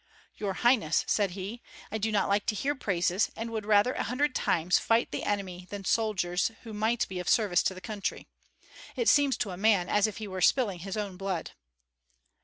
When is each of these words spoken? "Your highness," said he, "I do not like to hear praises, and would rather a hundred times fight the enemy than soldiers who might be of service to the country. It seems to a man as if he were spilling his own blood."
"Your 0.37 0.53
highness," 0.53 1.05
said 1.07 1.29
he, 1.37 1.61
"I 1.91 1.99
do 1.99 2.11
not 2.11 2.27
like 2.27 2.47
to 2.47 2.55
hear 2.55 2.73
praises, 2.73 3.29
and 3.35 3.51
would 3.51 3.67
rather 3.67 3.93
a 3.93 4.01
hundred 4.05 4.33
times 4.33 4.79
fight 4.79 5.11
the 5.11 5.21
enemy 5.21 5.67
than 5.69 5.85
soldiers 5.85 6.49
who 6.63 6.73
might 6.73 7.07
be 7.07 7.19
of 7.19 7.29
service 7.29 7.61
to 7.61 7.75
the 7.75 7.81
country. 7.81 8.27
It 8.95 9.07
seems 9.07 9.37
to 9.37 9.51
a 9.51 9.57
man 9.57 9.89
as 9.89 10.07
if 10.07 10.17
he 10.17 10.27
were 10.27 10.41
spilling 10.41 10.79
his 10.79 10.97
own 10.97 11.17
blood." 11.17 11.51